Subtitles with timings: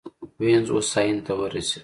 [0.43, 1.79] وینز هوساینې ته ورسېد.